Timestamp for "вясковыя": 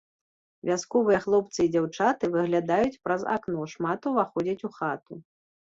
0.69-1.19